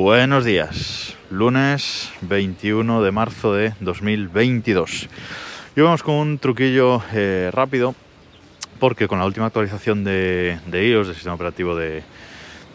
Buenos 0.00 0.44
días, 0.44 1.16
lunes 1.28 2.12
21 2.20 3.02
de 3.02 3.10
marzo 3.10 3.52
de 3.52 3.72
2022. 3.80 5.08
Y 5.74 5.80
vamos 5.80 6.04
con 6.04 6.14
un 6.14 6.38
truquillo 6.38 7.02
eh, 7.12 7.50
rápido 7.52 7.96
porque 8.78 9.08
con 9.08 9.18
la 9.18 9.26
última 9.26 9.46
actualización 9.46 10.04
de, 10.04 10.56
iOS, 10.70 11.08
del 11.08 11.16
sistema 11.16 11.34
operativo 11.34 11.74
de, 11.74 12.04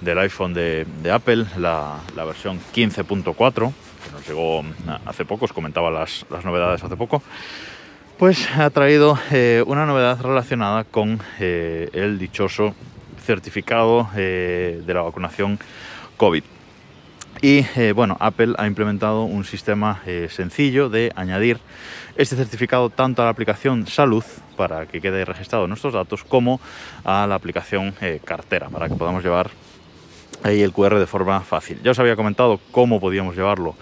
del 0.01 0.19
iPhone 0.19 0.53
de, 0.53 0.85
Apple, 1.09 1.45
la, 1.57 2.01
versión 2.13 2.59
15.4, 2.75 3.71
que 4.03 4.11
nos 4.11 4.27
llegó 4.27 4.61
hace 5.05 5.23
poco, 5.23 5.45
os 5.45 5.53
comentaba 5.53 5.89
las, 5.91 6.25
novedades 6.43 6.83
hace 6.83 6.97
poco, 6.97 7.23
pues 8.17 8.49
ha 8.51 8.69
traído 8.69 9.17
eh, 9.31 9.63
una 9.65 9.85
novedad 9.85 10.21
relacionada 10.21 10.83
con 10.83 11.21
eh, 11.39 11.89
el 11.93 12.19
dichoso 12.19 12.75
certificado 13.25 14.09
de 14.13 14.83
la 14.85 15.03
vacunación 15.03 15.57
COVID. 16.17 16.43
Y 17.43 17.65
eh, 17.75 17.91
bueno, 17.91 18.15
Apple 18.21 18.53
ha 18.57 18.67
implementado 18.67 19.23
un 19.23 19.43
sistema 19.43 20.01
eh, 20.05 20.29
sencillo 20.31 20.87
de 20.87 21.11
añadir 21.13 21.59
este 22.15 22.37
certificado 22.37 22.89
tanto 22.89 23.21
a 23.21 23.25
la 23.25 23.31
aplicación 23.31 23.85
Salud 23.85 24.23
para 24.55 24.85
que 24.85 25.01
quede 25.01 25.25
registrado 25.25 25.67
nuestros 25.67 25.93
datos 25.93 26.23
como 26.23 26.61
a 27.03 27.27
la 27.27 27.35
aplicación 27.35 27.93
eh, 27.99 28.21
Cartera 28.23 28.69
para 28.69 28.87
que 28.87 28.95
podamos 28.95 29.25
llevar 29.25 29.49
ahí 30.41 30.61
el 30.61 30.71
QR 30.71 30.97
de 30.97 31.05
forma 31.05 31.41
fácil. 31.41 31.81
Ya 31.83 31.91
os 31.91 31.99
había 31.99 32.15
comentado 32.15 32.61
cómo 32.71 33.01
podíamos 33.01 33.35
llevarlo 33.35 33.75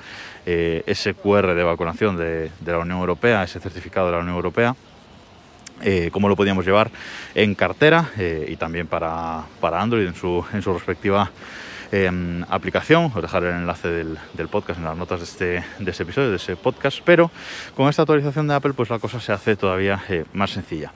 ese 0.43 1.13
QR 1.13 1.53
de 1.53 1.63
vacunación 1.63 2.17
de, 2.17 2.49
la 2.65 2.79
Unión 2.79 2.97
Europea, 2.97 3.43
ese 3.43 3.59
certificado 3.59 4.07
de 4.07 4.13
la 4.13 4.19
Unión 4.21 4.37
Europea. 4.37 4.75
cómo 6.11 6.27
lo 6.27 6.35
podíamos 6.35 6.65
llevar 6.65 6.89
en 7.35 7.53
cartera 7.53 8.09
y 8.47 8.55
también 8.55 8.87
para, 8.87 9.43
Android 9.61 10.11
su, 10.15 10.43
en 10.51 10.63
su 10.63 10.73
respectiva 10.73 11.29
Em, 11.91 12.45
aplicación. 12.47 13.11
Os 13.13 13.21
dejaré 13.21 13.49
el 13.49 13.55
enlace 13.55 13.89
del, 13.89 14.47
podcast 14.47 14.79
en 14.79 14.85
las 14.85 14.95
notas 14.95 15.19
de 15.19 15.25
este, 15.25 15.83
de 15.83 15.91
este 15.91 16.03
episodio, 16.03 16.29
de 16.29 16.37
ese 16.37 16.55
podcast. 16.55 16.99
Pero 17.03 17.29
con 17.75 17.89
esta 17.89 18.03
actualización 18.03 18.47
de 18.47 18.55
Apple, 18.55 18.71
pues 18.71 18.89
la 18.89 18.97
cosa 18.97 19.19
se 19.19 19.33
hace 19.33 19.57
todavía 19.57 20.01
eh, 20.07 20.23
más 20.31 20.51
sencilla. 20.51 20.93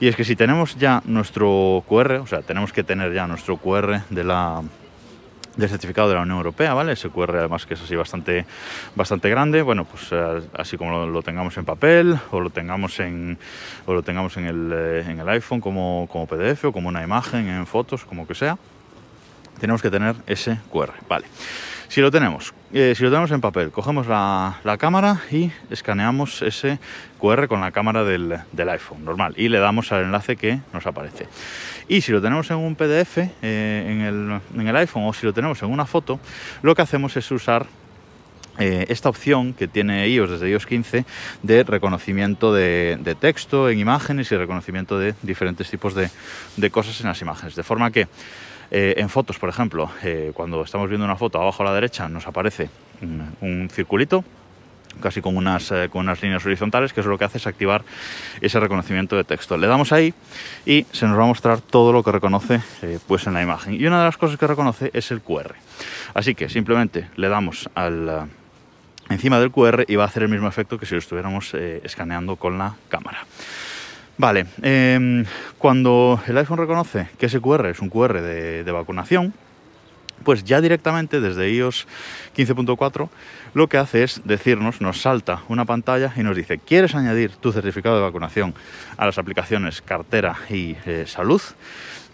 Y 0.00 0.08
es 0.08 0.16
que 0.16 0.24
si 0.24 0.36
tenemos 0.36 0.76
ya 0.76 1.02
nuestro 1.04 1.84
QR, 1.86 2.20
o 2.22 2.26
sea, 2.26 2.40
tenemos 2.40 2.72
que 2.72 2.82
tener 2.82 3.12
ya 3.12 3.26
nuestro 3.26 3.58
QR 3.58 4.00
de 4.08 4.24
la 4.24 4.62
del 5.56 5.68
certificado 5.68 6.08
de 6.08 6.14
la 6.14 6.22
Unión 6.22 6.38
Europea, 6.38 6.72
¿vale? 6.72 6.92
Ese 6.92 7.10
QR 7.10 7.36
además 7.36 7.66
que 7.66 7.74
es 7.74 7.82
así 7.82 7.94
bastante, 7.94 8.46
bastante 8.94 9.28
grande, 9.28 9.60
bueno, 9.60 9.84
pues 9.84 10.08
eh, 10.12 10.40
así 10.56 10.78
como 10.78 11.06
lo, 11.06 11.22
tengamos 11.22 11.58
en 11.58 11.66
papel 11.66 12.18
o 12.30 12.40
lo 12.40 12.48
tengamos 12.48 12.98
en, 13.00 13.36
o 13.84 13.92
lo 13.92 14.02
tengamos 14.02 14.36
en 14.38 14.46
el, 14.46 14.72
eh, 14.72 15.04
en 15.06 15.18
el 15.18 15.28
iPhone 15.28 15.60
como, 15.60 16.08
como 16.10 16.26
PDF 16.26 16.66
o 16.66 16.72
como 16.72 16.88
una 16.88 17.02
imagen 17.02 17.46
en 17.48 17.66
fotos, 17.66 18.04
como 18.04 18.26
que 18.26 18.34
sea, 18.34 18.56
tenemos 19.60 19.82
que 19.82 19.90
tener 19.90 20.16
ese 20.26 20.58
QR. 20.72 20.92
Vale. 21.08 21.26
Si 21.88 22.00
lo 22.00 22.12
tenemos, 22.12 22.54
eh, 22.72 22.94
si 22.96 23.02
lo 23.02 23.10
tenemos 23.10 23.32
en 23.32 23.40
papel, 23.40 23.72
cogemos 23.72 24.06
la, 24.06 24.54
cámara 24.78 25.22
y 25.32 25.50
escaneamos 25.70 26.40
ese 26.42 26.78
QR 27.18 27.48
con 27.48 27.60
la 27.60 27.72
cámara 27.72 28.04
del, 28.04 28.38
iPhone 28.56 29.04
normal 29.04 29.34
y 29.36 29.48
le 29.48 29.58
damos 29.58 29.90
al 29.90 30.04
enlace 30.04 30.36
que 30.36 30.60
nos 30.72 30.86
aparece. 30.86 31.26
Y 31.88 32.02
si 32.02 32.12
lo 32.12 32.22
tenemos 32.22 32.48
en 32.52 32.58
un 32.58 32.76
PDF 32.76 33.18
eh, 33.18 33.28
en, 33.42 34.00
el, 34.02 34.40
en, 34.54 34.68
el, 34.68 34.76
iPhone 34.76 35.04
o 35.04 35.12
si 35.12 35.26
lo 35.26 35.32
tenemos 35.32 35.60
en 35.64 35.70
una 35.70 35.84
foto, 35.84 36.20
lo 36.62 36.76
que 36.76 36.82
hacemos 36.82 37.16
es 37.16 37.28
usar 37.32 37.66
eh, 38.60 38.86
esta 38.88 39.08
opción 39.08 39.52
que 39.52 39.66
tiene 39.66 40.06
iOS 40.06 40.30
desde 40.30 40.50
iOS 40.50 40.66
15 40.66 41.04
de 41.42 41.64
reconocimiento 41.64 42.52
de, 42.52 43.16
texto 43.18 43.68
en 43.68 43.80
imágenes 43.80 44.30
y 44.30 44.36
reconocimiento 44.36 44.96
de 44.96 45.14
diferentes 45.22 45.68
tipos 45.68 45.94
de, 45.94 46.08
de 46.56 46.70
cosas 46.70 47.00
en 47.00 47.08
las 47.08 47.20
imágenes. 47.20 47.56
De 47.56 47.62
forma 47.62 47.90
que 47.90 48.06
eh, 48.70 48.94
en 48.98 49.08
fotos, 49.08 49.38
por 49.38 49.48
ejemplo, 49.48 49.90
eh, 50.02 50.30
cuando 50.34 50.62
estamos 50.62 50.88
viendo 50.88 51.04
una 51.04 51.16
foto 51.16 51.40
abajo 51.40 51.62
a 51.62 51.66
la 51.66 51.74
derecha 51.74 52.08
nos 52.08 52.26
aparece 52.26 52.70
un, 53.40 53.68
circulito 53.70 54.24
casi 55.00 55.20
con 55.20 55.36
unas, 55.36 55.70
eh, 55.72 55.88
con 55.90 56.02
unas 56.02 56.22
líneas 56.22 56.44
horizontales, 56.44 56.92
que 56.92 57.00
es 57.00 57.06
lo 57.06 57.18
que 57.18 57.24
hace 57.24 57.38
es 57.38 57.46
activar 57.46 57.84
ese 58.40 58.60
reconocimiento 58.60 59.16
de 59.16 59.24
texto. 59.24 59.56
Le 59.56 59.66
damos 59.66 59.92
ahí 59.92 60.14
y 60.66 60.86
se 60.92 61.06
nos 61.06 61.18
va 61.18 61.24
a 61.24 61.26
mostrar 61.26 61.60
todo 61.60 61.92
lo 61.92 62.02
que 62.02 62.12
reconoce 62.12 62.60
pues 63.06 63.26
en 63.26 63.34
la 63.34 63.42
imagen. 63.42 63.74
Y 63.74 63.86
una 63.86 63.98
de 64.00 64.04
las 64.04 64.16
cosas 64.16 64.38
que 64.38 64.46
reconoce 64.46 64.90
es 64.92 65.10
el 65.10 65.20
QR. 65.20 65.54
Así 66.14 66.34
que 66.34 66.48
simplemente 66.48 67.08
le 67.16 67.28
damos 67.28 67.70
al, 67.74 68.28
encima 69.08 69.40
del 69.40 69.50
QR 69.50 69.84
y 69.88 69.96
va 69.96 70.04
a 70.04 70.06
hacer 70.06 70.24
el 70.24 70.28
mismo 70.28 70.48
efecto 70.48 70.78
que 70.78 70.86
si 70.86 70.94
lo 70.94 70.98
estuviéramos 70.98 71.54
escaneando 71.54 72.36
con 72.36 72.58
la 72.58 72.74
cámara. 72.88 73.24
Vale, 74.20 74.44
em, 74.60 75.24
cuando 75.56 76.20
el 76.26 76.36
iPhone 76.36 76.58
reconoce 76.58 77.08
que 77.18 77.24
ese 77.24 77.40
QR 77.40 77.70
es 77.70 77.80
un 77.80 77.88
QR 77.88 78.20
de, 78.20 78.70
vacunación, 78.70 79.32
pues 80.24 80.44
ya 80.44 80.60
directamente 80.60 81.22
desde 81.22 81.50
iOS 81.50 81.86
15.4 82.36 83.08
lo 83.54 83.66
que 83.70 83.78
hace 83.78 84.02
es 84.02 84.20
decirnos, 84.26 84.82
nos 84.82 85.00
salta 85.00 85.40
una 85.48 85.64
pantalla 85.64 86.12
y 86.14 86.22
nos 86.22 86.36
dice, 86.36 86.58
¿quieres 86.58 86.94
añadir 86.94 87.30
tu 87.30 87.50
certificado 87.50 87.96
de 87.96 88.02
vacunación 88.02 88.52
a 88.98 89.06
las 89.06 89.16
aplicaciones 89.16 89.80
cartera 89.80 90.36
y 90.50 90.76
eh, 90.84 91.04
salud? 91.06 91.40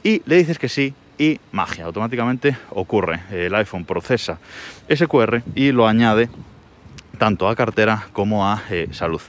Y 0.04 0.22
le 0.26 0.36
dices 0.36 0.60
que 0.60 0.68
sí 0.68 0.94
y 1.18 1.40
magia, 1.50 1.86
automáticamente 1.86 2.56
ocurre. 2.70 3.22
El 3.32 3.52
iPhone 3.56 3.84
procesa 3.84 4.38
ese 4.86 5.08
QR 5.08 5.42
y 5.56 5.72
lo 5.72 5.88
añade 5.88 6.28
tanto 7.16 7.48
a 7.48 7.56
cartera 7.56 8.06
como 8.12 8.46
a 8.46 8.62
eh, 8.70 8.88
salud. 8.92 9.20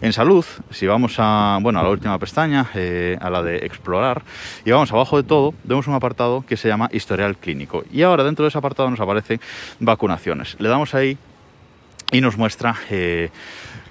En 0.00 0.12
salud, 0.12 0.44
si 0.70 0.86
vamos 0.86 1.16
a, 1.18 1.58
bueno, 1.62 1.80
a 1.80 1.82
la 1.82 1.90
última 1.90 2.18
pestaña, 2.18 2.68
eh, 2.74 3.16
a 3.20 3.30
la 3.30 3.42
de 3.42 3.56
explorar, 3.58 4.22
y 4.64 4.70
vamos 4.70 4.92
abajo 4.92 5.16
de 5.16 5.22
todo, 5.22 5.54
vemos 5.64 5.86
un 5.86 5.94
apartado 5.94 6.44
que 6.46 6.56
se 6.56 6.68
llama 6.68 6.88
historial 6.92 7.36
clínico. 7.36 7.84
Y 7.92 8.02
ahora 8.02 8.24
dentro 8.24 8.44
de 8.44 8.48
ese 8.48 8.58
apartado 8.58 8.90
nos 8.90 9.00
aparece 9.00 9.40
vacunaciones. 9.80 10.56
Le 10.58 10.68
damos 10.68 10.94
ahí 10.94 11.16
y 12.12 12.20
nos 12.20 12.36
muestra 12.36 12.76
eh, 12.90 13.30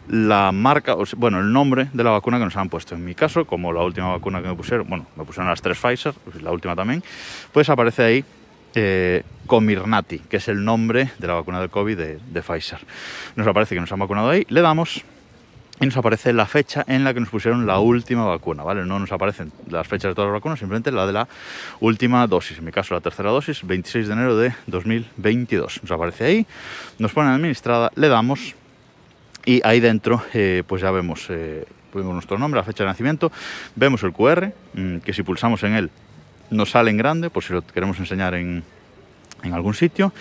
la 0.07 0.51
marca, 0.51 0.95
bueno, 1.17 1.39
el 1.39 1.51
nombre 1.51 1.89
de 1.91 2.03
la 2.03 2.11
vacuna 2.11 2.37
que 2.37 2.45
nos 2.45 2.55
han 2.55 2.69
puesto. 2.69 2.95
En 2.95 3.03
mi 3.03 3.15
caso, 3.15 3.45
como 3.45 3.73
la 3.73 3.81
última 3.81 4.09
vacuna 4.09 4.41
que 4.41 4.47
me 4.47 4.55
pusieron, 4.55 4.87
bueno, 4.87 5.05
me 5.15 5.23
pusieron 5.23 5.49
las 5.49 5.61
tres 5.61 5.77
Pfizer, 5.77 6.13
la 6.41 6.51
última 6.51 6.75
también, 6.75 7.03
pues 7.51 7.69
aparece 7.69 8.03
ahí 8.03 8.25
eh, 8.75 9.23
Comirnaty, 9.47 10.19
que 10.19 10.37
es 10.37 10.47
el 10.47 10.63
nombre 10.63 11.11
de 11.17 11.27
la 11.27 11.33
vacuna 11.35 11.59
del 11.59 11.69
COVID 11.69 11.97
de, 11.97 12.41
Pfizer. 12.41 12.79
Nos 13.35 13.47
aparece 13.47 13.75
que 13.75 13.81
nos 13.81 13.91
han 13.91 13.99
vacunado 13.99 14.29
ahí, 14.29 14.45
le 14.49 14.61
damos 14.61 15.03
y 15.79 15.85
nos 15.85 15.97
aparece 15.97 16.33
la 16.33 16.45
fecha 16.45 16.83
en 16.87 17.03
la 17.03 17.13
que 17.13 17.19
nos 17.19 17.29
pusieron 17.29 17.65
la 17.67 17.79
última 17.79 18.25
vacuna, 18.25 18.63
¿vale? 18.63 18.85
No 18.85 18.97
nos 18.97 19.11
aparecen 19.11 19.51
las 19.69 19.87
fechas 19.87 20.11
de 20.11 20.15
todas 20.15 20.29
las 20.29 20.39
vacunas, 20.39 20.59
simplemente 20.59 20.91
la 20.91 21.05
de 21.05 21.13
la 21.13 21.27
última 21.79 22.25
dosis. 22.27 22.57
En 22.59 22.65
mi 22.65 22.71
caso, 22.71 22.93
la 22.93 23.01
tercera 23.01 23.29
dosis, 23.29 23.65
26 23.65 24.07
de 24.07 24.13
enero 24.13 24.37
de 24.37 24.53
2022. 24.67 25.81
Nos 25.83 25.91
aparece 25.91 26.25
ahí, 26.25 26.47
nos 26.97 27.11
pone 27.11 27.29
administrada, 27.29 27.91
le 27.95 28.07
damos 28.07 28.55
y 29.45 29.61
ahí 29.63 29.79
dentro, 29.79 30.23
eh, 30.33 30.63
pues 30.65 30.81
ya 30.81 30.91
vemos, 30.91 31.27
eh, 31.29 31.65
vemos 31.93 32.13
nuestro 32.13 32.37
nombre, 32.37 32.59
la 32.59 32.63
fecha 32.63 32.83
de 32.83 32.89
nacimiento, 32.89 33.31
vemos 33.75 34.01
el 34.03 34.13
QR, 34.13 34.53
mm, 34.73 34.97
que 34.99 35.13
si 35.13 35.23
pulsamos 35.23 35.61
en 35.63 35.73
él 35.73 35.91
nos 36.49 36.71
sale 36.71 36.91
en 36.91 36.97
grande, 36.97 37.29
por 37.29 37.43
si 37.43 37.53
lo 37.53 37.65
queremos 37.65 37.99
enseñar 37.99 38.33
en, 38.35 38.63
en 39.43 39.53
algún 39.53 39.73
sitio. 39.73 40.11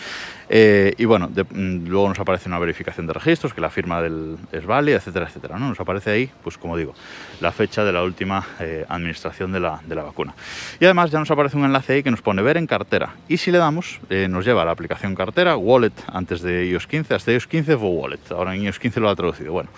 Eh, 0.49 0.93
y 0.99 1.05
bueno, 1.07 1.29
mm, 1.29 1.87
luego 1.87 2.09
nos 2.09 2.19
aparece 2.19 2.49
una 2.49 2.59
verificación 2.59 3.07
de 3.07 3.15
registros, 3.15 3.55
que 3.55 3.61
la 3.61 3.71
firma 3.71 4.03
del, 4.03 4.37
es 4.53 4.67
válida, 4.67 4.97
etcétera, 4.97 5.27
etcétera. 5.27 5.59
¿no? 5.59 5.69
Nos 5.69 5.81
aparece 5.81 6.11
ahí, 6.11 6.31
pues 6.43 6.59
como 6.59 6.77
digo, 6.77 6.95
la 7.41 7.51
fecha 7.51 7.85
de 7.85 7.93
la 7.93 8.03
última 8.03 8.47
eh, 8.61 8.85
administración 8.89 9.53
de 9.53 9.61
la, 9.61 9.81
de 9.87 9.95
la, 9.95 10.03
vacuna. 10.03 10.35
Y 10.79 10.85
además 10.85 11.11
ya 11.11 11.19
nos 11.19 11.31
aparece 11.31 11.57
un 11.57 11.65
enlace 11.65 11.95
ahí 11.95 12.03
que 12.03 12.11
nos 12.11 12.23
pone 12.23 12.43
ver 12.43 12.57
en 12.57 12.67
cartera. 12.67 13.15
Y 13.29 13.39
si 13.39 13.51
le 13.51 13.59
damos, 13.59 14.01
eh, 14.11 14.29
nos 14.29 14.45
lleva 14.45 14.63
a 14.63 14.65
la 14.65 14.73
aplicación 14.73 15.15
cartera, 15.15 15.57
wallet 15.57 15.93
antes 16.13 16.43
de 16.43 16.67
iOS 16.67 16.87
15, 16.87 17.15
hasta 17.15 17.33
iOS 17.33 17.47
15 17.47 17.77
fue 17.79 17.89
wallet. 17.89 18.21
Ahora 18.31 18.55
en 18.55 18.63
iOS 18.63 18.79
15 18.79 19.01
lo 19.01 19.09
ha 19.09 19.17
traducido. 19.17 19.53
Bueno. 19.53 19.71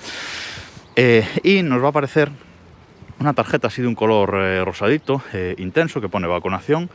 y 1.42 1.62
nos 1.62 1.82
va 1.82 1.86
a 1.86 1.90
aparecer 1.90 2.30
una 3.18 3.32
tarjeta 3.32 3.68
así 3.68 3.82
de 3.82 3.88
un 3.88 3.94
color 3.94 4.34
eh, 4.34 4.64
rosadito, 4.64 5.22
eh, 5.32 5.54
intenso, 5.58 6.00
que 6.00 6.08
pone 6.08 6.26
vacunación 6.26 6.90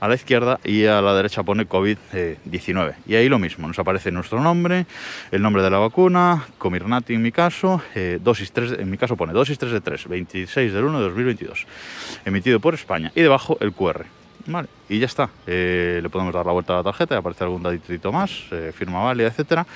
a 0.00 0.08
la 0.08 0.14
izquierda 0.14 0.58
y 0.64 0.86
a 0.86 1.00
la 1.00 1.14
derecha 1.14 1.42
pone 1.42 1.68
COVID-19. 1.68 2.94
y 3.06 3.14
ahí 3.14 3.28
lo 3.28 3.38
mismo, 3.38 3.66
nos 3.66 3.78
aparece 3.78 4.10
nuestro 4.10 4.40
nombre, 4.40 4.86
el 5.30 5.42
nombre 5.42 5.62
de 5.62 5.70
la 5.70 5.78
vacuna, 5.78 6.46
Comirnaty 6.58 7.14
en 7.14 7.22
mi 7.22 7.32
caso, 7.32 7.82
eh, 7.94 8.18
dosis 8.22 8.52
3, 8.52 8.72
en 8.78 8.90
mi 8.90 8.98
caso 8.98 9.16
pone 9.16 9.32
dosis 9.32 9.58
3 9.58 9.72
de 9.72 9.80
3, 9.80 10.08
26 10.08 10.72
del 10.72 10.84
1 10.84 10.98
de 10.98 11.04
2022, 11.04 11.66
emitido 12.24 12.60
por 12.60 12.74
España. 12.74 13.12
Y 13.14 13.22
debajo 13.22 13.56
el 13.60 13.72
QR. 13.72 14.06
Vale, 14.46 14.68
y 14.88 14.98
ya 14.98 15.06
está. 15.06 15.28
le 15.46 16.08
podemos 16.10 16.32
dar 16.32 16.46
la 16.46 16.52
vuelta 16.52 16.74
a 16.74 16.76
la 16.76 16.82
tarjeta 16.84 17.16
y 17.16 17.18
aparece 17.18 17.44
algún 17.44 17.62
datito 17.62 18.12
más, 18.12 18.30
firma 18.74 19.02
válida, 19.02 19.28
etcétera. 19.28 19.66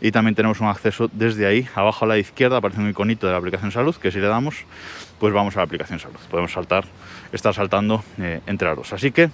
Y 0.00 0.12
también 0.12 0.34
tenemos 0.34 0.60
un 0.60 0.68
acceso 0.68 1.08
desde 1.12 1.46
ahí, 1.46 1.66
abajo 1.74 2.04
a 2.04 2.08
la 2.08 2.18
izquierda 2.18 2.58
aparece 2.58 2.80
un 2.80 2.90
iconito 2.90 3.26
de 3.26 3.32
la 3.32 3.38
aplicación 3.38 3.72
salud, 3.72 3.94
que 3.96 4.10
si 4.10 4.18
le 4.18 4.26
damos 4.26 4.66
pues 5.20 5.34
vamos 5.34 5.54
a 5.54 5.60
la 5.60 5.64
aplicación 5.64 6.00
salud. 6.00 6.16
Podemos 6.30 6.50
saltar, 6.50 6.86
estar 7.30 7.54
saltando 7.54 8.02
eh, 8.18 8.40
entre 8.46 8.66
las 8.66 8.76
dos. 8.76 8.92
Así 8.94 9.12
que 9.12 9.30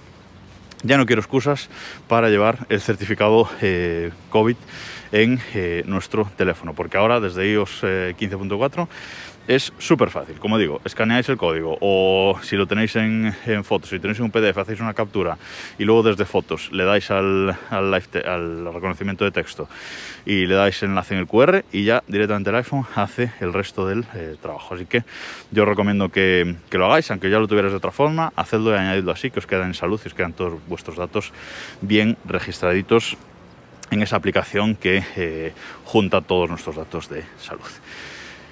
ya 0.83 0.97
no 0.97 1.07
quiero 1.07 1.21
excusas 1.21 1.69
para 2.07 2.29
llevar 2.29 2.67
el 2.69 2.81
certificado 2.81 3.49
eh, 3.61 4.11
COVID 4.29 4.57
en 5.13 5.39
eh, 5.55 5.83
nuestro 5.87 6.29
teléfono, 6.35 6.73
porque 6.73 6.97
ahora 6.97 7.21
desde 7.21 7.49
iOS 7.49 7.83
15.4 7.83 8.87
es 9.47 9.71
súper 9.77 10.09
fácil, 10.09 10.39
como 10.39 10.57
digo, 10.57 10.81
escaneáis 10.83 11.29
el 11.29 11.37
código 11.37 11.77
o 11.79 12.37
si 12.43 12.55
lo 12.57 12.67
tenéis 12.67 12.95
en, 12.97 13.33
fotos, 13.63 13.89
si 13.89 13.99
tenéis 13.99 14.19
un 14.19 14.29
PDF, 14.29 14.57
hacéis 14.57 14.81
una 14.81 14.93
captura 14.93 15.37
y 15.77 15.85
luego 15.85 16.03
desde 16.03 16.25
fotos 16.25 16.69
le 16.71 16.83
dais 16.83 17.09
al, 17.11 17.55
al, 17.69 17.93
al 17.93 18.73
reconocimiento 18.73 19.23
de 19.23 19.31
texto 19.31 19.69
y 20.25 20.45
le 20.45 20.55
dais 20.55 20.83
enlace 20.83 21.13
en 21.13 21.21
el 21.21 21.27
QR 21.27 21.63
y 21.71 21.85
ya 21.85 22.03
directamente 22.07 22.49
el 22.49 22.57
iPhone 22.57 22.85
hace 22.95 23.31
el 23.39 23.53
resto 23.53 23.87
del 23.87 24.05
eh, 24.15 24.35
trabajo. 24.41 24.75
Así 24.75 24.85
que 24.85 25.03
yo 25.51 25.63
os 25.63 25.69
recomiendo 25.69 26.09
que, 26.09 26.55
que, 26.69 26.77
lo 26.77 26.85
hagáis, 26.85 27.09
aunque 27.11 27.29
ya 27.29 27.39
lo 27.39 27.47
tuvierais 27.47 27.71
de 27.71 27.77
otra 27.77 27.91
forma, 27.91 28.33
hacedlo 28.35 28.71
y 28.71 28.77
añadidlo 28.77 29.11
así, 29.11 29.31
que 29.31 29.39
os 29.39 29.47
quedan 29.47 29.67
en 29.67 29.73
salud 29.73 29.99
y 30.03 30.07
os 30.07 30.13
quedan 30.13 30.33
todos 30.33 30.53
vuestros 30.67 30.97
datos 30.97 31.31
bien 31.81 32.17
registraditos 32.25 33.15
en 33.91 34.01
esa 34.01 34.17
aplicación 34.17 34.75
que 34.75 35.03
eh, 35.15 35.53
junta 35.85 36.19
todos 36.21 36.49
nuestros 36.49 36.75
datos 36.75 37.07
de 37.09 37.23
salud. 37.39 37.63